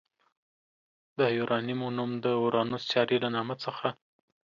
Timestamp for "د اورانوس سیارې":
2.23-3.17